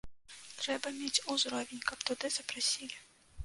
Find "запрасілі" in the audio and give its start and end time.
2.41-2.95